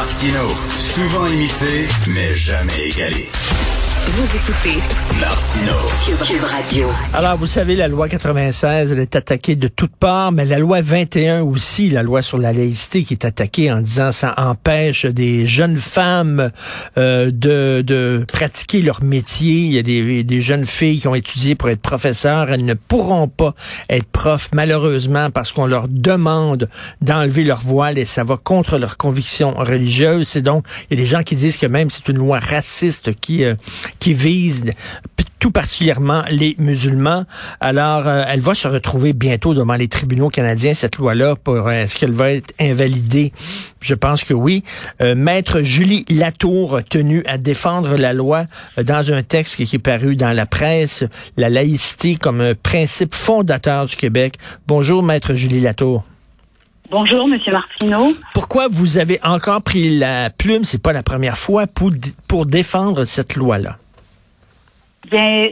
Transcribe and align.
Martino, 0.00 0.48
souvent 0.78 1.26
imité, 1.26 1.86
mais 2.08 2.34
jamais 2.34 2.88
égalé. 2.88 3.28
Vous 4.06 4.34
écoutez 4.34 4.80
Martino. 5.18 5.72
Cube 6.24 6.42
Radio. 6.42 6.88
Alors, 7.14 7.36
vous 7.36 7.46
savez, 7.46 7.74
la 7.74 7.88
loi 7.88 8.08
96, 8.08 8.92
elle 8.92 8.98
est 8.98 9.16
attaquée 9.16 9.56
de 9.56 9.68
toutes 9.68 9.96
parts, 9.96 10.32
mais 10.32 10.44
la 10.44 10.58
loi 10.58 10.82
21 10.82 11.42
aussi, 11.42 11.90
la 11.90 12.02
loi 12.02 12.22
sur 12.22 12.38
la 12.38 12.52
laïcité, 12.52 13.04
qui 13.04 13.14
est 13.14 13.24
attaquée 13.24 13.72
en 13.72 13.80
disant 13.80 14.12
ça 14.12 14.34
empêche 14.36 15.06
des 15.06 15.46
jeunes 15.46 15.76
femmes 15.76 16.50
euh, 16.98 17.30
de, 17.32 17.82
de 17.82 18.24
pratiquer 18.30 18.82
leur 18.82 19.02
métier. 19.02 19.62
Il 19.62 19.72
y 19.72 19.78
a 19.78 19.82
des, 19.82 20.22
des 20.22 20.40
jeunes 20.40 20.66
filles 20.66 21.00
qui 21.00 21.08
ont 21.08 21.14
étudié 21.14 21.54
pour 21.54 21.70
être 21.70 21.80
professeurs. 21.80 22.50
Elles 22.50 22.64
ne 22.64 22.74
pourront 22.74 23.28
pas 23.28 23.54
être 23.88 24.06
profs, 24.06 24.50
malheureusement, 24.52 25.30
parce 25.30 25.52
qu'on 25.52 25.66
leur 25.66 25.88
demande 25.88 26.68
d'enlever 27.00 27.44
leur 27.44 27.60
voile 27.60 27.98
et 27.98 28.04
ça 28.04 28.24
va 28.24 28.36
contre 28.36 28.78
leurs 28.78 28.96
convictions 28.96 29.54
religieuses. 29.54 30.28
C'est 30.28 30.42
donc, 30.42 30.66
il 30.90 30.98
y 30.98 31.00
a 31.00 31.02
des 31.02 31.08
gens 31.08 31.22
qui 31.22 31.36
disent 31.36 31.56
que 31.56 31.66
même 31.66 31.90
c'est 31.90 32.08
une 32.08 32.18
loi 32.18 32.38
raciste 32.38 33.18
qui, 33.20 33.44
euh, 33.44 33.54
qui 33.98 34.12
vise 34.12 34.64
tout 35.40 35.50
particulièrement 35.50 36.22
les 36.30 36.54
musulmans. 36.58 37.24
Alors, 37.60 38.06
euh, 38.06 38.24
elle 38.28 38.40
va 38.40 38.54
se 38.54 38.68
retrouver 38.68 39.14
bientôt 39.14 39.54
devant 39.54 39.74
les 39.74 39.88
tribunaux 39.88 40.28
canadiens, 40.28 40.74
cette 40.74 40.98
loi-là, 40.98 41.34
pour 41.34 41.66
euh, 41.66 41.70
est-ce 41.70 41.98
qu'elle 41.98 42.12
va 42.12 42.32
être 42.32 42.54
invalidée? 42.60 43.32
Je 43.80 43.94
pense 43.94 44.22
que 44.22 44.34
oui. 44.34 44.62
Euh, 45.00 45.14
Maître 45.14 45.62
Julie 45.62 46.04
Latour, 46.10 46.80
tenue 46.88 47.24
à 47.26 47.38
défendre 47.38 47.96
la 47.96 48.12
loi 48.12 48.44
dans 48.76 49.12
un 49.12 49.22
texte 49.22 49.56
qui 49.56 49.76
est 49.76 49.78
paru 49.78 50.14
dans 50.14 50.32
la 50.32 50.44
presse, 50.44 51.04
la 51.38 51.48
laïcité 51.48 52.16
comme 52.16 52.42
un 52.42 52.54
principe 52.54 53.14
fondateur 53.14 53.86
du 53.86 53.96
Québec. 53.96 54.34
Bonjour, 54.66 55.02
Maître 55.02 55.32
Julie 55.34 55.60
Latour. 55.60 56.04
Bonjour, 56.90 57.26
Monsieur 57.28 57.52
Martineau. 57.52 58.14
Pourquoi 58.34 58.68
vous 58.68 58.98
avez 58.98 59.20
encore 59.22 59.62
pris 59.62 59.96
la 59.96 60.28
plume, 60.28 60.64
c'est 60.64 60.82
pas 60.82 60.92
la 60.92 61.04
première 61.04 61.38
fois, 61.38 61.66
pour, 61.66 61.92
pour 62.26 62.46
défendre 62.46 63.04
cette 63.04 63.36
loi-là? 63.36 63.78
Bien, 65.08 65.42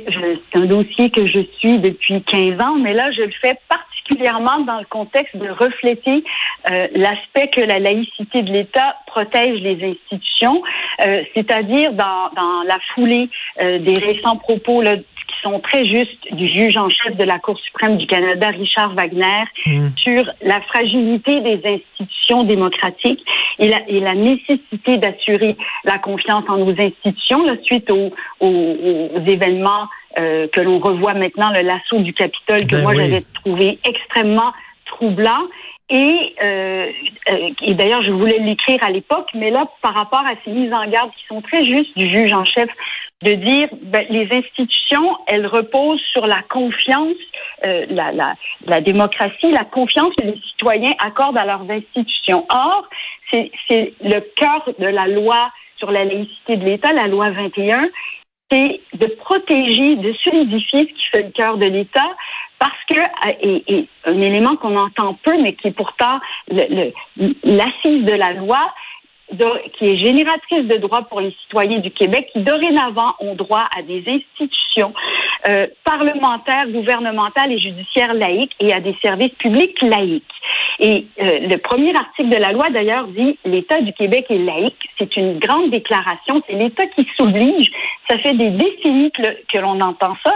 c'est 0.52 0.58
un 0.58 0.66
dossier 0.66 1.10
que 1.10 1.27
je 1.27 1.41
suis 1.58 1.78
depuis 1.78 2.22
15 2.22 2.60
ans, 2.62 2.77
mais 2.77 2.92
là, 2.92 3.10
je 3.12 3.22
le 3.22 3.32
fais 3.41 3.58
particulièrement 3.68 4.60
dans 4.60 4.78
le 4.78 4.84
contexte 4.84 5.36
de 5.36 5.48
refléter 5.48 6.22
euh, 6.70 6.86
l'aspect 6.94 7.48
que 7.48 7.62
la 7.62 7.78
laïcité 7.78 8.42
de 8.42 8.52
l'État 8.52 8.96
protège 9.06 9.60
les 9.60 9.82
institutions, 9.82 10.62
euh, 11.00 11.22
c'est-à-dire 11.34 11.92
dans, 11.94 12.30
dans 12.36 12.62
la 12.66 12.78
foulée 12.94 13.30
euh, 13.60 13.78
des 13.78 13.98
récents 13.98 14.36
propos 14.36 14.82
là, 14.82 14.96
sont 15.43 15.61
très 15.61 15.84
justes 15.87 16.33
du 16.33 16.48
juge 16.48 16.77
en 16.77 16.89
chef 16.89 17.17
de 17.17 17.25
la 17.25 17.39
Cour 17.39 17.59
suprême 17.59 17.97
du 17.97 18.07
Canada, 18.07 18.48
Richard 18.48 18.95
Wagner, 18.95 19.45
mmh. 19.67 19.89
sur 19.97 20.25
la 20.43 20.61
fragilité 20.62 21.41
des 21.41 21.61
institutions 21.65 22.45
démocratiques 22.45 23.25
et 23.59 23.69
la, 23.69 23.89
et 23.89 24.01
la 24.01 24.15
nécessité 24.15 24.99
d'assurer 24.99 25.56
la 25.84 25.99
confiance 25.99 26.45
en 26.49 26.59
nos 26.59 26.73
institutions 26.73 27.45
là, 27.45 27.55
suite 27.62 27.91
aux, 27.91 28.12
aux, 28.41 28.47
aux 28.47 29.25
événements 29.27 29.89
euh, 30.19 30.49
que 30.49 30.61
l'on 30.61 30.79
revoit 30.79 31.15
maintenant, 31.15 31.51
le 31.51 31.61
l'assaut 31.61 32.01
du 32.01 32.12
Capitole, 32.12 32.67
que 32.67 32.77
Ben 32.77 32.83
moi 32.83 32.93
oui. 32.93 33.01
j'avais 33.01 33.25
trouvé 33.34 33.79
extrêmement 33.84 34.53
troublant. 34.87 35.47
Et, 35.91 36.34
euh, 36.42 36.92
euh, 37.31 37.50
et 37.62 37.75
d'ailleurs, 37.75 38.03
je 38.03 38.11
voulais 38.11 38.39
l'écrire 38.39 38.78
à 38.83 38.91
l'époque, 38.91 39.28
mais 39.34 39.50
là, 39.50 39.67
par 39.81 39.94
rapport 39.94 40.20
à 40.27 40.34
ces 40.44 40.50
mises 40.50 40.72
en 40.72 40.86
garde 40.86 41.11
qui 41.12 41.27
sont 41.27 41.41
très 41.41 41.64
justes 41.64 41.97
du 41.97 42.08
juge 42.14 42.33
en 42.33 42.44
chef, 42.44 42.69
de 43.22 43.33
dire 43.33 43.69
ben, 43.83 44.06
les 44.11 44.28
institutions, 44.31 45.16
elles 45.27 45.47
reposent 45.47 46.03
sur 46.12 46.27
la 46.27 46.42
confiance, 46.50 47.16
euh, 47.64 47.86
la, 47.89 48.12
la, 48.12 48.34
la 48.66 48.81
démocratie, 48.81 49.50
la 49.50 49.64
confiance 49.64 50.14
que 50.16 50.27
les 50.27 50.39
citoyens 50.50 50.92
accordent 51.05 51.39
à 51.39 51.47
leurs 51.47 51.69
institutions. 51.70 52.47
Or, 52.50 52.84
c'est 53.33 53.50
le 54.03 54.20
cœur 54.36 54.69
de 54.78 54.86
la 54.86 55.09
loi 55.09 55.50
sur 55.78 55.91
la 55.91 56.05
laïcité 56.05 56.56
de 56.56 56.64
l'État, 56.64 56.92
la 56.92 57.06
loi 57.06 57.31
21, 57.31 57.89
c'est 58.50 58.81
de 58.94 59.06
protéger, 59.06 59.97
de 59.97 60.12
solidifier 60.25 60.81
ce 60.81 60.84
qui 60.84 61.09
fait 61.12 61.22
le 61.22 61.31
cœur 61.31 61.59
de 61.59 61.66
l'État, 61.66 62.09
parce 62.58 62.84
que, 62.91 63.00
euh, 63.00 63.32
et, 63.41 63.74
et 63.74 63.88
un 64.04 64.20
élément 64.20 64.56
qu'on 64.56 64.76
entend 64.76 65.14
peu, 65.22 65.41
mais 65.41 65.54
qui 65.54 65.69
est 65.69 65.72
pourtant 65.72 66.19
le- 66.50 66.92
le- 67.16 67.34
l'assise 67.44 68.04
de 68.04 68.14
la 68.14 68.32
loi, 68.32 68.72
qui 69.78 69.84
est 69.84 69.96
génératrice 70.02 70.66
de 70.66 70.78
droits 70.78 71.02
pour 71.02 71.20
les 71.20 71.32
citoyens 71.42 71.80
du 71.80 71.91
Québec, 71.91 72.30
qui 72.32 72.41
dorénavant 72.41 73.14
ont 73.20 73.34
droit 73.34 73.69
à 73.76 73.82
des 73.82 74.02
institutions 74.08 74.94
euh, 75.48 75.66
parlementaires, 75.84 76.66
gouvernementales 76.69 77.52
et 77.52 77.58
judiciaires 77.58 78.14
laïques 78.14 78.54
et 78.58 78.72
à 78.72 78.80
des 78.80 78.96
services 79.02 79.34
publics 79.34 79.76
laïques. 79.82 80.25
Et 80.81 81.06
euh, 81.21 81.41
le 81.41 81.56
premier 81.59 81.94
article 81.97 82.28
de 82.28 82.37
la 82.37 82.53
loi, 82.53 82.71
d'ailleurs, 82.71 83.09
dit 83.09 83.39
l'État 83.44 83.81
du 83.81 83.93
Québec 83.93 84.27
est 84.31 84.39
laïque. 84.39 84.89
C'est 84.99 85.16
une 85.16 85.39
grande 85.39 85.71
déclaration. 85.71 86.41
C'est 86.47 86.55
l'État 86.55 86.87
qui 86.89 87.06
s'oblige. 87.16 87.71
Ça 88.09 88.19
fait 88.19 88.34
des 88.34 88.50
décennies 88.50 89.11
que, 89.12 89.59
l'on 89.59 89.81
entend 89.81 90.17
ça. 90.25 90.34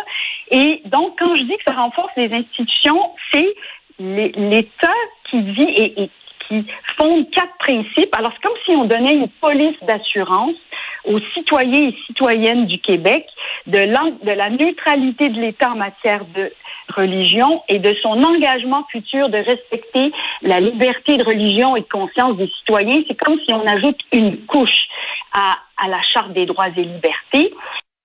Et 0.51 0.83
donc, 0.87 1.19
quand 1.19 1.37
je 1.37 1.43
dis 1.43 1.57
que 1.57 1.65
ça 1.67 1.75
renforce 1.75 2.13
les 2.17 2.33
institutions, 2.33 3.11
c'est 3.33 3.55
l'É- 4.01 4.33
l'État 4.37 4.93
qui 5.31 5.41
dit 5.43 5.69
et 5.77 6.11
qui 6.49 6.67
fonde 6.99 7.31
quatre 7.31 7.57
principes. 7.59 8.15
Alors, 8.17 8.33
c'est 8.35 8.43
comme 8.43 8.59
si 8.67 8.77
on 8.77 8.85
donnait 8.85 9.15
une 9.15 9.29
police 9.41 9.77
d'assurance 9.83 10.57
aux 11.05 11.21
citoyens 11.35 11.89
et 11.89 11.97
citoyennes 12.07 12.67
du 12.67 12.79
Québec 12.79 13.27
de, 13.67 13.79
la 13.79 14.51
neutralité 14.51 15.29
de 15.29 15.41
l'État 15.41 15.73
en 15.73 15.77
matière 15.77 16.25
de 16.35 16.53
religion 16.95 17.63
et 17.69 17.79
de 17.79 17.95
son 18.03 18.23
engagement 18.23 18.85
futur 18.91 19.29
de 19.29 19.39
respecter 19.39 20.13
la 20.43 20.61
liberté 20.61 21.17
de 21.17 21.25
religion 21.25 21.77
et 21.77 21.81
de 21.81 21.89
conscience 21.89 22.37
des 22.37 22.49
citoyens. 22.59 23.03
C'est 23.09 23.19
comme 23.19 23.39
si 23.47 23.53
on 23.53 23.67
ajoute 23.67 23.99
une 24.13 24.45
couche 24.47 24.89
à, 25.33 25.57
la 25.89 26.01
Charte 26.13 26.33
des 26.33 26.47
droits 26.47 26.69
et 26.69 26.85
libertés. 26.85 27.53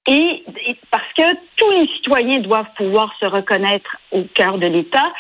Et, 0.09 0.45
parce 0.89 1.11
que 1.17 1.35
tous 1.57 1.71
les 1.71 1.87
citoyens 1.95 2.39
doivent 2.39 2.73
pouvoir 2.77 3.13
se 3.19 3.25
reconnaître 3.25 3.97
au 4.11 4.23
cœur 4.33 4.57
de 4.57 4.67
l'État, 4.67 5.11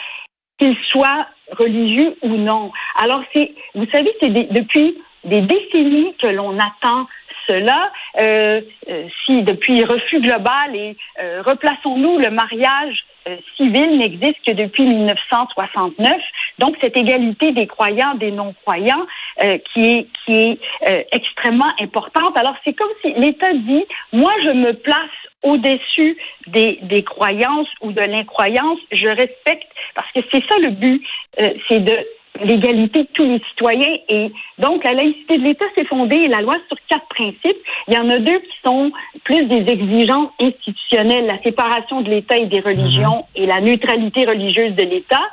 qu'ils 0.57 0.77
soient 0.91 1.27
religieux 1.57 2.17
ou 2.21 2.29
non. 2.29 2.71
Alors, 2.99 3.21
c'est, 3.35 3.53
vous 3.75 3.85
savez, 3.91 4.11
c'est 4.21 4.29
depuis 4.29 4.97
des 5.25 5.41
décennies 5.41 6.15
que 6.19 6.27
l'on 6.27 6.57
attend 6.57 7.07
cela. 7.47 7.91
Euh, 8.19 8.61
euh, 8.89 9.07
si 9.25 9.43
depuis 9.43 9.83
refus 9.83 10.19
global 10.21 10.75
et 10.75 10.95
euh, 11.21 11.41
replaçons-nous, 11.45 12.17
le 12.19 12.29
mariage 12.29 13.05
euh, 13.27 13.35
civil 13.57 13.97
n'existe 13.97 14.37
que 14.45 14.53
depuis 14.53 14.85
1969. 14.85 16.15
Donc, 16.59 16.75
cette 16.81 16.95
égalité 16.95 17.51
des 17.51 17.67
croyants, 17.67 18.15
des 18.15 18.31
non-croyants, 18.31 19.05
euh, 19.43 19.57
qui 19.73 19.81
est 19.81 20.07
qui 20.25 20.33
est 20.33 20.59
euh, 20.89 21.03
extrêmement 21.11 21.71
importante. 21.79 22.37
Alors, 22.37 22.55
c'est 22.63 22.73
comme 22.73 22.91
si 23.01 23.13
l'État 23.13 23.53
dit, 23.53 23.85
moi, 24.13 24.31
je 24.43 24.51
me 24.51 24.73
place 24.73 25.09
au-dessus 25.43 26.17
des, 26.47 26.79
des 26.83 27.03
croyances 27.03 27.69
ou 27.81 27.91
de 27.91 28.01
l'incroyance, 28.01 28.79
je 28.91 29.07
respecte, 29.07 29.69
parce 29.95 30.11
que 30.13 30.19
c'est 30.31 30.43
ça 30.49 30.57
le 30.59 30.71
but, 30.71 31.01
euh, 31.41 31.49
c'est 31.67 31.79
de 31.79 31.97
l'égalité 32.43 33.03
de 33.03 33.09
tous 33.13 33.25
les 33.25 33.41
citoyens. 33.49 33.97
Et 34.09 34.31
donc, 34.57 34.83
la 34.83 34.93
laïcité 34.93 35.37
de 35.37 35.43
l'État 35.43 35.65
s'est 35.75 35.85
fondée, 35.85 36.27
la 36.27 36.41
loi, 36.41 36.57
sur 36.67 36.77
quatre 36.89 37.07
principes. 37.09 37.57
Il 37.87 37.93
y 37.93 37.97
en 37.97 38.09
a 38.09 38.19
deux 38.19 38.39
qui 38.39 38.55
sont 38.65 38.91
plus 39.23 39.45
des 39.45 39.71
exigences 39.71 40.31
institutionnelles, 40.39 41.25
la 41.25 41.41
séparation 41.41 42.01
de 42.01 42.09
l'État 42.09 42.37
et 42.37 42.45
des 42.45 42.59
religions 42.59 43.25
et 43.35 43.45
la 43.45 43.61
neutralité 43.61 44.25
religieuse 44.25 44.75
de 44.75 44.83
l'État 44.83 45.23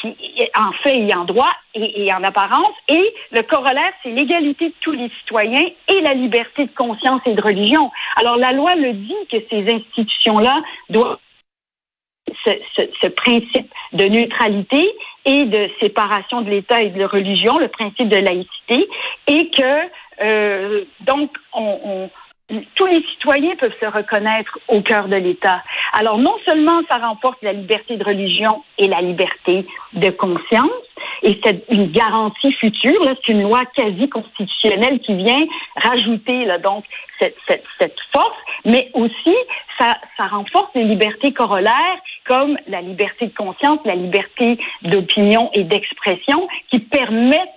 qui 0.00 0.14
en 0.56 0.72
fait 0.82 0.96
et 0.96 1.14
en 1.14 1.24
droit 1.24 1.52
et, 1.74 2.04
et 2.04 2.12
en 2.12 2.22
apparence. 2.22 2.74
Et 2.88 3.14
le 3.32 3.42
corollaire, 3.42 3.92
c'est 4.02 4.10
l'égalité 4.10 4.68
de 4.68 4.74
tous 4.80 4.92
les 4.92 5.10
citoyens 5.20 5.66
et 5.88 6.00
la 6.00 6.14
liberté 6.14 6.66
de 6.66 6.70
conscience 6.76 7.20
et 7.26 7.34
de 7.34 7.42
religion. 7.42 7.90
Alors 8.16 8.36
la 8.36 8.52
loi 8.52 8.74
le 8.76 8.92
dit 8.92 9.14
que 9.30 9.38
ces 9.50 9.74
institutions-là 9.74 10.62
doivent 10.88 11.18
ce, 12.44 12.52
ce, 12.76 12.82
ce 13.02 13.08
principe 13.08 13.70
de 13.92 14.04
neutralité 14.04 14.88
et 15.24 15.44
de 15.44 15.70
séparation 15.80 16.42
de 16.42 16.50
l'État 16.50 16.82
et 16.82 16.90
de 16.90 16.98
la 16.98 17.06
religion, 17.06 17.58
le 17.58 17.68
principe 17.68 18.08
de 18.08 18.16
laïcité, 18.16 18.88
et 19.28 19.50
que 19.50 19.88
euh, 20.22 20.84
donc 21.00 21.30
on, 21.52 21.78
on 21.84 22.10
tous 22.74 22.86
les 22.86 23.02
citoyens 23.12 23.56
peuvent 23.56 23.74
se 23.80 23.86
reconnaître 23.86 24.58
au 24.68 24.82
cœur 24.82 25.08
de 25.08 25.16
l'État. 25.16 25.62
Alors 25.92 26.18
non 26.18 26.34
seulement 26.46 26.82
ça 26.90 26.98
remporte 26.98 27.38
la 27.42 27.52
liberté 27.52 27.96
de 27.96 28.04
religion 28.04 28.62
et 28.78 28.88
la 28.88 29.00
liberté 29.00 29.66
de 29.94 30.10
conscience, 30.10 30.70
et 31.22 31.40
c'est 31.44 31.64
une 31.70 31.90
garantie 31.90 32.52
future, 32.54 33.00
c'est 33.04 33.32
une 33.32 33.42
loi 33.42 33.64
quasi 33.76 34.08
constitutionnelle 34.08 35.00
qui 35.00 35.14
vient 35.14 35.46
rajouter 35.76 36.44
là, 36.44 36.58
donc 36.58 36.84
cette, 37.20 37.36
cette, 37.46 37.64
cette 37.80 37.96
force, 38.14 38.36
mais 38.64 38.90
aussi 38.94 39.34
ça, 39.78 39.96
ça 40.16 40.26
renforce 40.26 40.70
les 40.74 40.84
libertés 40.84 41.32
corollaires 41.32 41.98
comme 42.26 42.56
la 42.68 42.80
liberté 42.80 43.26
de 43.26 43.34
conscience, 43.34 43.80
la 43.84 43.94
liberté 43.94 44.58
d'opinion 44.82 45.50
et 45.54 45.64
d'expression 45.64 46.48
qui 46.70 46.80
permettent 46.80 47.48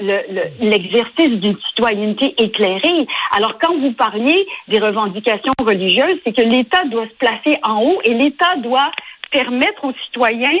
l'exercice 0.00 1.12
le, 1.18 1.36
d'une 1.36 1.58
citoyenneté 1.68 2.34
éclairée. 2.38 3.06
Alors, 3.36 3.58
quand 3.60 3.76
vous 3.78 3.92
parliez 3.92 4.46
des 4.68 4.80
revendications 4.80 5.52
religieuses, 5.62 6.18
c'est 6.24 6.34
que 6.34 6.42
l'État 6.42 6.84
doit 6.86 7.06
se 7.06 7.14
placer 7.14 7.58
en 7.62 7.82
haut 7.82 8.00
et 8.04 8.14
l'État 8.14 8.56
doit 8.56 8.90
permettre 9.30 9.84
aux 9.84 9.92
citoyens 10.06 10.58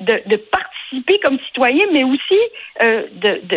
de, 0.00 0.36
participer 0.36 0.83
comme 1.22 1.38
citoyen, 1.46 1.84
mais 1.92 2.04
aussi 2.04 2.40
euh, 2.82 3.02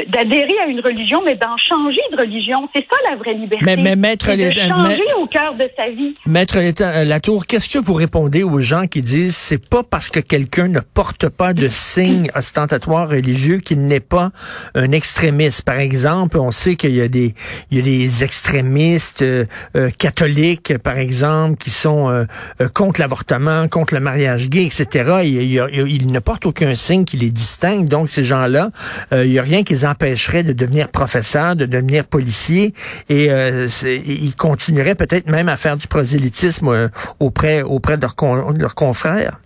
d'adhérer 0.07 0.59
à 0.63 0.67
une 0.67 0.79
religion, 0.79 1.21
mais 1.23 1.35
d'en 1.35 1.57
changer 1.57 2.01
de 2.11 2.17
religion. 2.17 2.69
C'est 2.75 2.85
ça 2.89 2.97
la 3.09 3.17
vraie 3.17 3.33
liberté. 3.33 3.65
Mais, 3.65 3.75
mais 3.75 3.95
maître 3.95 4.31
de 4.31 4.51
changer 4.53 5.13
au 5.17 5.25
cœur 5.25 5.53
de 5.55 5.69
sa 5.75 5.89
vie. 5.89 6.15
Maître 6.25 6.57
euh, 6.57 7.03
Latour, 7.03 7.45
qu'est-ce 7.45 7.69
que 7.69 7.79
vous 7.79 7.93
répondez 7.93 8.43
aux 8.43 8.59
gens 8.59 8.87
qui 8.87 9.01
disent 9.01 9.35
c'est 9.35 9.69
pas 9.69 9.83
parce 9.83 10.09
que 10.09 10.19
quelqu'un 10.19 10.67
ne 10.67 10.79
porte 10.79 11.29
pas 11.29 11.53
de 11.53 11.67
signe 11.67 12.29
ostentatoire 12.35 13.09
religieux 13.09 13.57
qu'il 13.57 13.81
n'est 13.81 13.99
pas 13.99 14.31
un 14.75 14.91
extrémiste? 14.91 15.63
Par 15.63 15.79
exemple, 15.79 16.37
on 16.37 16.51
sait 16.51 16.75
qu'il 16.75 16.95
y 16.95 17.01
a 17.01 17.07
des 17.07 17.33
il 17.71 17.77
y 17.77 17.81
a 17.81 17.83
des 17.83 18.23
extrémistes 18.23 19.21
euh, 19.23 19.45
euh, 19.75 19.89
catholiques, 19.97 20.77
par 20.77 20.97
exemple, 20.97 21.57
qui 21.57 21.69
sont 21.69 22.25
contre 22.73 23.01
l'avortement, 23.01 23.67
contre 23.67 23.93
le 23.93 23.99
mariage 23.99 24.49
gay, 24.49 24.65
etc. 24.65 25.21
Ils, 25.23 26.11
ne 26.11 26.19
portent 26.19 26.45
aucun 26.45 26.75
signe 26.75 27.05
qui 27.05 27.17
distingue. 27.31 27.88
Donc 27.88 28.09
ces 28.09 28.24
gens-là, 28.24 28.69
il 29.12 29.31
y 29.31 29.39
a 29.39 29.41
rien 29.41 29.63
qui 29.63 29.74
les 29.74 29.85
empêcherait 29.85 30.44
de 30.44 30.53
devenir 30.53 30.89
professeurs, 30.89 31.56
de 31.56 31.65
devenir 31.65 32.06
policiers, 32.06 32.74
et 33.09 33.27
ils 33.27 34.35
continueraient 34.35 34.95
peut-être 34.95 35.27
même 35.27 35.50
à 35.50 35.57
faire 35.57 35.77
du 35.77 35.88
prosélytisme 35.88 36.89
auprès 37.19 37.62
auprès 37.62 37.97
de 37.97 38.01
leurs 38.01 38.75
confrères 38.75 39.38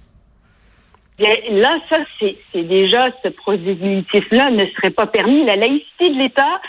là, 1.51 1.77
ça, 1.89 1.97
c'est 2.19 2.63
déjà 2.63 3.09
ce 3.23 3.29
prosélytisme-là 3.29 4.51
ne 4.51 4.65
serait 4.67 4.91
pas 4.91 5.07
permis. 5.07 5.43
La 5.45 5.55
laïcité 5.55 6.09
de 6.09 6.17
l'État, 6.17 6.61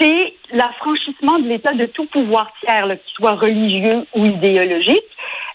c'est 0.00 0.34
l'affranchissement 0.52 1.38
de 1.38 1.48
l'État 1.48 1.72
de 1.72 1.86
tout 1.86 2.06
pouvoir 2.06 2.52
tiers, 2.60 2.86
qu'il 2.86 3.14
soit 3.14 3.36
religieux 3.36 4.06
ou 4.14 4.24
idéologique. 4.24 5.04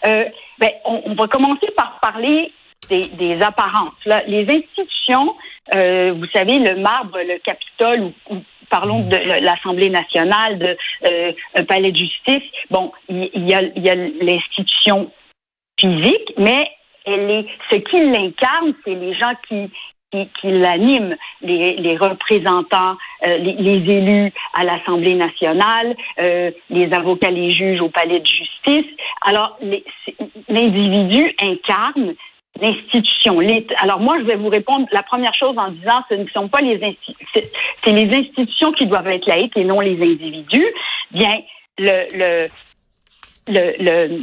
Euh, 0.06 0.26
ben, 0.60 0.70
on, 0.86 1.14
va 1.14 1.28
commencer 1.28 1.68
par 1.76 2.00
parler 2.02 2.52
des, 2.90 3.42
apparences. 3.42 3.94
les 4.28 4.44
institutions, 4.44 5.36
euh, 5.76 6.14
vous 6.14 6.28
savez, 6.34 6.60
le 6.60 6.78
marbre, 6.78 7.18
le 7.18 7.40
Capitole, 7.40 8.12
ou, 8.30 8.44
parlons 8.70 9.02
de 9.02 9.18
l'Assemblée 9.44 9.90
nationale, 9.90 10.58
de 10.58 10.78
euh, 11.10 11.32
un 11.56 11.64
palais 11.66 11.92
de 11.92 11.98
justice. 11.98 12.44
Bon, 12.70 12.92
il 13.10 13.30
y, 13.50 13.54
a, 13.54 13.62
y 13.62 13.90
a 13.90 13.96
l'institution 13.96 15.12
physique, 15.80 16.34
mais 16.38 16.72
elle 17.06 17.30
est, 17.30 17.46
ce 17.70 17.76
qui 17.78 17.98
l'incarne, 17.98 18.74
c'est 18.86 18.96
les 18.96 19.14
gens 19.14 19.34
qui, 19.48 19.70
qui, 20.12 20.28
qui 20.40 20.52
l'animent, 20.52 21.16
les, 21.42 21.76
les, 21.76 21.98
représentants, 21.98 22.98
euh, 23.26 23.38
les, 23.38 23.54
les, 23.54 23.94
élus 23.94 24.32
à 24.54 24.64
l'Assemblée 24.64 25.16
nationale, 25.16 25.96
euh, 26.20 26.52
les 26.70 26.94
avocats, 26.94 27.32
les 27.32 27.52
juges 27.52 27.82
au 27.82 27.90
palais 27.90 28.20
de 28.20 28.26
justice. 28.26 28.92
Alors, 29.24 29.58
l'individu 30.50 31.34
incarne 31.42 32.16
l'institution. 32.62 33.40
Alors 33.82 34.00
moi, 34.00 34.18
je 34.20 34.26
vais 34.26 34.36
vous 34.36 34.50
répondre 34.50 34.88
la 34.92 35.04
première 35.04 35.34
chose 35.34 35.58
en 35.58 35.72
disant 35.72 36.04
ce 36.10 36.16
ne 36.16 36.28
sont 36.30 36.48
pas 36.48 36.62
les 36.62 36.82
institutions, 36.84 37.26
c'est 37.84 37.92
les 37.92 38.16
institutions 38.16 38.72
qui 38.74 38.86
doivent 38.86 39.08
être 39.08 39.26
laïques 39.26 39.58
et 39.58 39.64
non 39.64 39.80
les 39.80 40.02
individus. 40.02 40.68
Bien, 41.12 41.34
le, 41.78 42.48
le, 43.48 43.74
le, 43.80 44.22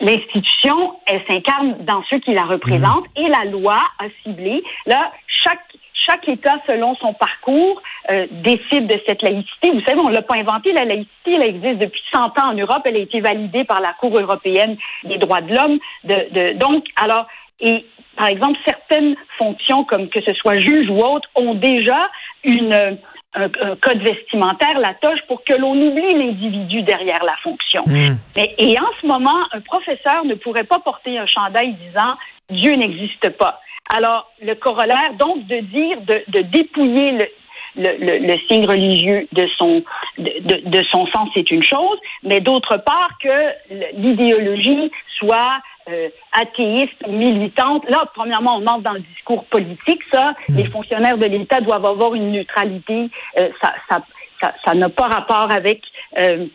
l'institution, 0.00 0.96
elle 1.06 1.24
s'incarne 1.26 1.84
dans 1.84 2.02
ceux 2.10 2.18
qui 2.18 2.34
la 2.34 2.44
représentent 2.44 3.06
mmh. 3.16 3.20
et 3.20 3.28
la 3.28 3.44
loi 3.44 3.76
a 3.98 4.06
ciblé. 4.22 4.62
Là, 4.86 5.12
chaque 5.26 5.73
chaque 6.06 6.28
État, 6.28 6.60
selon 6.66 6.94
son 6.96 7.14
parcours, 7.14 7.82
euh, 8.10 8.26
décide 8.30 8.86
de 8.86 9.00
cette 9.06 9.22
laïcité. 9.22 9.70
Vous 9.70 9.82
savez, 9.86 10.00
on 10.00 10.08
l'a 10.08 10.22
pas 10.22 10.36
inventé, 10.36 10.72
la 10.72 10.84
laïcité, 10.84 11.34
elle 11.34 11.44
existe 11.44 11.78
depuis 11.78 12.02
100 12.12 12.38
ans 12.40 12.50
en 12.50 12.54
Europe, 12.54 12.82
elle 12.84 12.96
a 12.96 13.00
été 13.00 13.20
validée 13.20 13.64
par 13.64 13.80
la 13.80 13.92
Cour 13.94 14.18
européenne 14.18 14.76
des 15.04 15.18
droits 15.18 15.40
de 15.40 15.54
l'homme. 15.54 15.78
De, 16.04 16.14
de, 16.32 16.58
donc, 16.58 16.84
alors, 16.96 17.26
et 17.60 17.84
par 18.16 18.28
exemple, 18.28 18.58
certaines 18.64 19.16
fonctions, 19.38 19.84
comme 19.84 20.08
que 20.08 20.20
ce 20.20 20.32
soit 20.34 20.58
juge 20.58 20.88
ou 20.88 20.98
autre, 20.98 21.28
ont 21.34 21.54
déjà 21.54 22.10
une 22.44 22.98
un, 23.34 23.48
code 23.76 24.00
vestimentaire, 24.02 24.78
la 24.78 24.94
toge, 24.94 25.18
pour 25.26 25.42
que 25.44 25.54
l'on 25.54 25.72
oublie 25.72 26.14
l'individu 26.14 26.82
derrière 26.82 27.22
la 27.24 27.36
fonction. 27.42 27.82
Hmm. 27.86 28.16
Mais, 28.36 28.54
et 28.58 28.78
en 28.78 28.90
ce 29.00 29.06
moment, 29.06 29.38
un 29.52 29.60
professeur 29.60 30.24
ne 30.24 30.34
pourrait 30.34 30.64
pas 30.64 30.78
porter 30.78 31.18
un 31.18 31.26
chandail 31.26 31.74
disant 31.88 32.14
Dieu 32.50 32.74
n'existe 32.74 33.30
pas. 33.30 33.60
Alors, 33.90 34.30
le 34.40 34.54
corollaire, 34.54 35.14
donc, 35.18 35.46
de 35.46 35.60
dire, 35.60 36.00
de, 36.02 36.22
de 36.28 36.40
dépouiller 36.42 37.12
le, 37.12 37.28
le, 37.76 38.18
le, 38.18 38.38
signe 38.48 38.66
religieux 38.66 39.26
de 39.32 39.46
son 39.58 39.82
de, 40.18 40.68
de, 40.68 40.82
son 40.90 41.06
sens, 41.08 41.28
c'est 41.34 41.50
une 41.50 41.62
chose, 41.62 41.98
mais 42.22 42.40
d'autre 42.40 42.76
part 42.78 43.10
que 43.20 43.96
l'idéologie 43.96 44.90
soit 45.18 45.60
euh, 45.88 46.08
athéiste 46.32 46.96
ou 47.06 47.12
militante. 47.12 47.84
Là, 47.90 48.04
premièrement, 48.14 48.56
on 48.56 48.66
entre 48.66 48.82
dans 48.82 48.92
le 48.92 49.00
discours 49.00 49.44
politique. 49.46 50.00
Ça, 50.12 50.34
hmm. 50.48 50.56
les 50.56 50.64
fonctionnaires 50.64 51.18
de 51.18 51.26
l'État 51.26 51.60
doivent 51.60 51.86
avoir 51.86 52.14
une 52.14 52.32
neutralité. 52.32 53.10
Euh, 53.36 53.48
ça, 53.62 53.74
ça, 53.90 54.54
ça, 54.64 54.74
n'a 54.74 54.88
pas 54.88 55.08
rapport 55.08 55.50
avec 55.50 55.82
euh, 56.20 56.46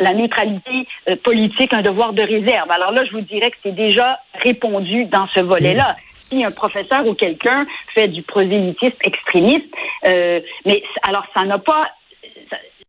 la, 0.00 0.14
neutralité 0.14 0.86
politique, 1.22 1.72
un 1.74 1.82
devoir 1.82 2.12
de 2.12 2.22
réserve. 2.22 2.70
Alors 2.70 2.92
là, 2.92 3.04
je 3.04 3.12
vous 3.12 3.20
dirais 3.20 3.50
que 3.50 3.56
c'est 3.62 3.74
déjà 3.74 4.18
répondu 4.42 5.04
dans 5.06 5.26
ce 5.28 5.40
volet-là. 5.40 5.96
Si 6.30 6.44
un 6.44 6.50
professeur 6.52 7.06
ou 7.06 7.14
quelqu'un 7.14 7.66
fait 7.94 8.08
du 8.08 8.22
prosélytisme 8.22 8.96
extrémiste, 9.04 9.66
mais 10.04 10.82
alors 11.02 11.24
ça 11.36 11.44
n'a 11.44 11.58
pas 11.58 11.90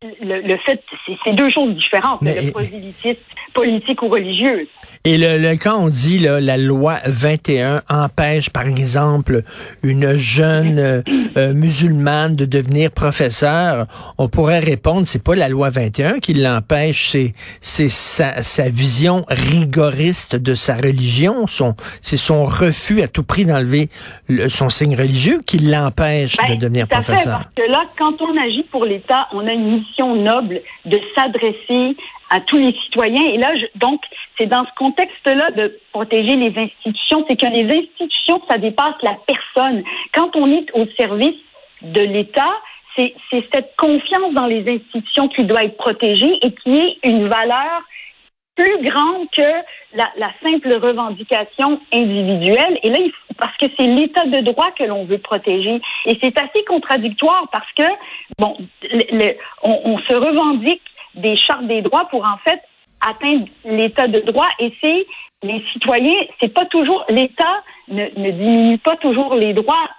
le, 0.03 0.42
le, 0.42 0.57
fait, 0.65 0.81
c'est 1.24 1.33
deux 1.36 1.51
choses 1.51 1.75
différentes, 1.75 2.24
mais, 2.24 2.42
le 2.42 2.51
prosélytisme 2.51 3.19
politique 3.53 4.01
ou 4.01 4.07
religieux. 4.07 4.68
Et 5.03 5.18
le, 5.19 5.56
quand 5.57 5.77
on 5.77 5.89
dit 5.89 6.18
là, 6.18 6.42
la 6.42 6.57
loi 6.57 6.98
21 7.06 7.81
empêche, 7.88 8.50
par 8.50 8.65
exemple, 8.65 9.44
une 9.83 10.13
jeune 10.13 10.80
euh, 10.80 11.01
euh, 11.38 11.53
musulmane 11.53 12.36
de 12.36 12.45
devenir 12.45 12.89
professeur, 12.89 13.86
on 14.18 14.27
pourrait 14.27 14.59
répondre, 14.59 15.06
c'est 15.06 15.24
pas 15.24 15.36
la 15.36 15.50
loi 15.50 15.69
21 15.69 16.19
qui 16.19 16.33
l'empêche, 16.33 17.15
c'est 17.59 17.89
sa, 17.89 18.42
sa 18.42 18.69
vision 18.69 19.25
rigoriste 19.27 20.36
de 20.36 20.56
sa 20.56 20.75
religion, 20.75 21.45
son 21.45 21.75
c'est 22.01 22.18
son 22.18 22.45
refus 22.45 23.04
à 23.04 23.07
tout 23.07 23.24
prix 23.24 23.45
d'enlever 23.45 23.89
son 24.50 24.69
signe 24.69 24.95
religieux 24.95 25.42
qui 25.45 25.59
l'empêche 25.59 26.38
de 26.38 26.47
ben, 26.47 26.57
devenir 26.57 26.88
professeur. 26.88 27.18
Fait, 27.18 27.30
parce 27.30 27.68
que 27.68 27.71
là, 27.71 27.83
quand 27.97 28.19
on 28.21 28.36
agit 28.38 28.63
pour 28.71 28.86
l'État, 28.86 29.27
on 29.33 29.45
a 29.45 29.51
une 29.51 29.83
noble 30.00 30.62
de 30.86 31.00
s'adresser 31.16 31.96
à 32.30 32.40
tous 32.40 32.58
les 32.58 32.74
citoyens. 32.86 33.26
Et 33.34 33.38
là, 33.38 33.52
donc, 33.76 34.02
c'est 34.38 34.48
dans 34.48 34.66
ce 34.66 34.72
contexte-là 34.78 35.52
de 35.52 35.78
protéger 35.92 36.36
les 36.38 36.58
institutions, 36.58 37.26
c'est 37.30 37.36
que 37.36 37.48
les 37.48 37.66
institutions, 37.66 38.42
ça 38.50 38.58
dépasse 38.58 38.96
la 39.02 39.18
personne. 39.28 39.84
Quand 40.14 40.36
on 40.36 40.52
est 40.52 40.72
au 40.74 40.86
service 40.98 41.40
de 41.82 42.02
l'État, 42.02 42.54
c'est 42.95 43.14
cette 43.54 43.74
confiance 43.78 44.33
dans 44.33 44.48
les 44.48 44.68
institutions 44.68 45.30
qui 45.30 45.44
doit 45.45 45.64
être 45.64 45.78
protégée 45.78 46.38
et 46.42 46.54
qui 46.54 46.78
est 46.78 46.98
une 47.04 47.28
valeur 47.28 47.81
plus 48.56 48.83
grande 48.83 49.28
que 49.36 49.50
la, 49.94 50.10
la 50.18 50.31
simple 50.44 50.76
revendication 50.76 51.80
individuelle. 51.94 52.80
Et 52.83 52.90
là, 52.90 52.98
il 53.00 53.12
parce 53.42 53.57
que 53.57 53.66
c'est 53.76 53.88
l'état 53.88 54.26
de 54.28 54.40
droit 54.42 54.69
que 54.78 54.83
l'on 54.83 55.06
veut 55.06 55.18
protéger. 55.18 55.81
Et 56.06 56.16
c'est 56.21 56.38
assez 56.38 56.64
contradictoire 56.68 57.48
parce 57.52 57.69
que, 57.76 57.83
bon, 58.38 58.56
on, 59.64 59.98
se 59.98 60.14
revendique 60.14 60.83
des 61.16 61.36
chartes 61.36 61.66
des 61.66 61.81
droits 61.81 62.06
pour 62.12 62.24
en 62.24 62.38
fait 62.45 62.62
atteindre 63.04 63.48
l'état 63.66 64.07
de 64.07 64.19
droit. 64.19 64.48
Et 64.60 64.71
c'est 64.80 65.07
les 65.42 65.66
citoyens, 65.74 66.21
c'est 66.40 66.54
pas 66.54 66.66
toujours 66.66 67.04
l'État 67.10 67.64
ne, 67.88 68.10
diminue 68.10 68.78
pas 68.78 68.95
toujours 68.98 69.33
les 69.33 69.54
droits 69.54 69.90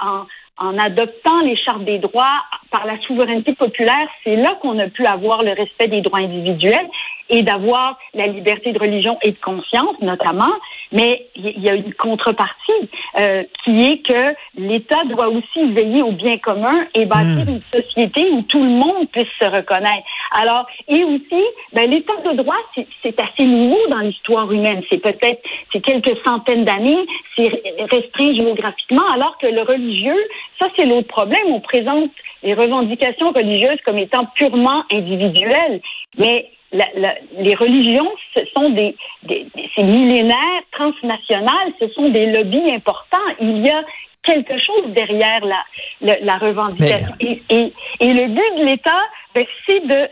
en 0.57 0.79
adoptant 0.79 1.41
les 1.41 1.57
chartes 1.57 1.85
des 1.85 1.99
droits 1.99 2.39
par 2.71 2.87
la 2.87 3.01
souveraineté 3.01 3.55
populaire, 3.55 4.09
c'est 4.23 4.37
là 4.37 4.55
qu'on 4.63 4.79
a 4.79 4.87
pu 4.87 5.05
avoir 5.05 5.43
le 5.43 5.53
respect 5.53 5.89
des 5.89 6.01
droits 6.01 6.21
individuels 6.21 6.89
et 7.29 7.43
d'avoir 7.43 7.99
la 8.15 8.27
liberté 8.27 8.73
de 8.73 8.79
religion 8.79 9.19
et 9.23 9.33
de 9.33 9.39
conscience, 9.41 9.97
notamment. 10.01 10.53
Mais 10.93 11.27
il 11.37 11.63
y 11.63 11.71
a 11.71 11.75
une 11.75 11.95
contrepartie 11.95 12.89
euh, 13.19 13.45
qui 13.65 13.81
est 13.81 14.07
que 14.07 14.35
l'État 14.57 15.05
doit 15.07 15.29
aussi 15.29 15.73
veiller 15.73 16.03
au 16.03 16.13
bien 16.13 16.37
commun 16.39 16.87
et 16.95 17.07
bâtir 17.07 17.47
hmm. 17.47 17.57
une 17.57 17.83
société 17.83 18.31
où 18.31 18.43
tout 18.43 18.63
le 18.63 18.71
monde 18.71 19.09
puisse 19.11 19.29
se 19.41 19.47
reconnaître. 19.47 20.07
Alors, 20.39 20.67
et 20.89 21.05
aussi, 21.05 21.43
ben, 21.73 21.91
l'État 21.91 22.17
de 22.25 22.37
droit, 22.37 22.57
c'est 22.75 23.19
assez 23.19 23.45
nouveau 23.45 23.79
dans 23.91 24.01
l'histoire 24.01 24.51
humaine. 24.53 24.83
C'est 24.91 24.99
peut-être, 24.99 25.43
c'est 25.73 25.81
quelques 25.81 26.17
centaines 26.27 26.65
d'années, 26.65 27.07
c'est 27.37 27.63
restreint 27.91 28.35
géographiquement, 28.35 29.09
alors 29.15 29.37
que 29.39 29.47
le 29.47 29.63
religieux, 29.63 30.25
ça 30.59 30.67
c'est 30.77 30.87
l'autre 30.87 31.09
problème. 31.09 31.47
On 31.49 31.61
présente 31.61 32.11
les 32.43 32.55
revendications 32.55 33.31
religieuses 33.33 33.81
comme 33.85 33.99
étant 33.99 34.27
purement 34.35 34.85
individuelles, 34.93 35.81
mais 36.19 36.51
les 36.73 37.55
religions, 37.55 38.11
ce 38.37 38.45
sont 38.55 38.71
des, 38.71 38.97
des, 39.25 39.47
c'est 39.75 39.85
millénaires, 39.85 40.63
transnationales, 40.73 41.73
ce 41.79 41.89
sont 41.89 42.09
des 42.09 42.27
lobbies 42.27 42.73
importants. 42.73 43.19
Il 43.41 43.65
y 43.65 43.71
a 43.71 43.83
quelque 44.23 44.59
chose 44.59 44.87
derrière 44.89 45.45
la, 45.45 46.19
la, 46.21 46.39
revendication. 46.39 47.15
Et, 47.21 47.43
et, 47.51 47.71
et, 48.01 48.13
le 48.13 48.29
but 48.29 48.61
de 48.61 48.71
l'État, 48.71 49.03
ben, 49.35 49.45
c'est 49.67 49.87
de 49.87 50.09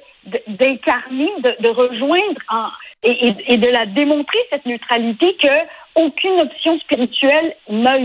d'incarner, 0.49 1.31
de, 1.39 1.63
de, 1.63 1.71
rejoindre 1.71 2.41
en, 2.51 2.67
et, 3.03 3.33
et, 3.49 3.57
de 3.57 3.69
la 3.69 3.87
démontrer 3.87 4.39
cette 4.51 4.67
neutralité 4.67 5.35
que 5.43 5.49
aucune 5.97 6.41
option 6.41 6.79
spirituelle 6.81 7.55
n'a 7.69 7.99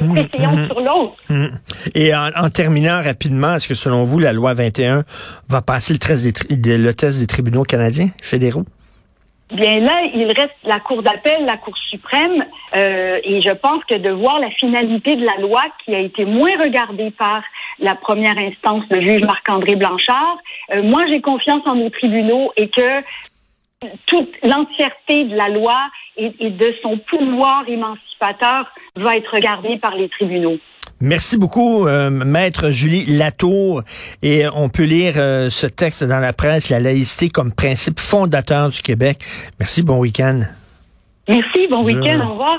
Mmh, 0.00 0.28
préséance 0.28 0.56
mmh. 0.60 0.66
sur 0.66 0.80
l'autre. 0.80 1.14
Hum. 1.30 1.50
Et 1.94 2.14
en, 2.14 2.28
en 2.36 2.50
terminant 2.50 3.00
rapidement, 3.02 3.54
est-ce 3.54 3.68
que 3.68 3.74
selon 3.74 4.02
vous, 4.04 4.18
la 4.18 4.32
loi 4.32 4.54
21 4.54 5.04
va 5.48 5.62
passer 5.62 5.92
le, 5.92 5.98
test 5.98 6.24
des 6.24 6.32
tri- 6.32 6.56
de- 6.56 6.76
le 6.76 6.94
test 6.94 7.20
des 7.20 7.26
tribunaux 7.26 7.62
canadiens 7.64 8.08
fédéraux? 8.22 8.64
Bien 9.52 9.76
là, 9.78 10.02
il 10.12 10.24
reste 10.26 10.56
la 10.64 10.80
Cour 10.80 11.04
d'appel, 11.04 11.44
la 11.46 11.56
Cour 11.56 11.74
suprême, 11.88 12.44
euh, 12.76 13.20
et 13.22 13.40
je 13.40 13.52
pense 13.52 13.84
que 13.84 13.94
de 13.96 14.10
voir 14.10 14.40
la 14.40 14.50
finalité 14.50 15.14
de 15.14 15.24
la 15.24 15.36
loi 15.40 15.62
qui 15.84 15.94
a 15.94 16.00
été 16.00 16.24
moins 16.24 16.50
regardée 16.60 17.12
par 17.12 17.42
la 17.78 17.94
première 17.94 18.36
instance, 18.38 18.82
le 18.90 19.00
juge 19.02 19.22
Marc-André 19.24 19.76
Blanchard, 19.76 20.38
euh, 20.74 20.82
moi 20.82 21.02
j'ai 21.08 21.20
confiance 21.20 21.62
en 21.64 21.76
nos 21.76 21.90
tribunaux 21.90 22.52
et 22.56 22.68
que 22.68 22.90
toute 24.06 24.30
l'entièreté 24.42 25.24
de 25.24 25.36
la 25.36 25.48
loi 25.48 25.76
et, 26.16 26.32
et 26.40 26.50
de 26.50 26.74
son 26.82 26.98
pouvoir 26.98 27.64
émancipateur 27.68 28.66
va 28.96 29.16
être 29.16 29.30
regardée 29.34 29.78
par 29.78 29.94
les 29.94 30.08
tribunaux. 30.08 30.58
Merci 31.00 31.36
beaucoup, 31.36 31.86
euh, 31.86 32.08
maître 32.08 32.70
Julie 32.70 33.04
Latour. 33.04 33.82
Et 34.22 34.44
on 34.54 34.70
peut 34.70 34.84
lire 34.84 35.14
euh, 35.16 35.50
ce 35.50 35.66
texte 35.66 36.02
dans 36.04 36.20
la 36.20 36.32
presse, 36.32 36.70
la 36.70 36.80
laïcité 36.80 37.28
comme 37.28 37.52
principe 37.52 38.00
fondateur 38.00 38.70
du 38.70 38.80
Québec. 38.80 39.18
Merci, 39.60 39.82
bon 39.82 39.98
week-end. 39.98 40.40
Merci, 41.28 41.66
bon 41.70 41.84
week-end, 41.84 42.26
au 42.26 42.30
revoir. 42.30 42.54